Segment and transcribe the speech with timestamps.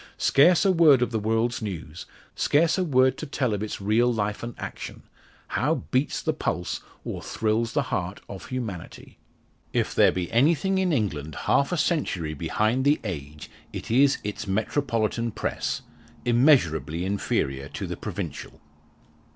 [0.17, 4.11] Scarce a word of the world's news, scarce a word to tell of its real
[4.11, 5.03] life and action
[5.49, 9.19] how beats the pulse, or thrills the heart of humanity!
[9.73, 14.47] If there be anything in England half a century behind the age it is its
[14.47, 15.83] Metropolitan Press
[16.25, 18.59] immeasurably inferior to the Provincial.